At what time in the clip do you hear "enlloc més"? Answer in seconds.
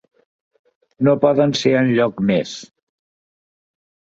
1.81-2.57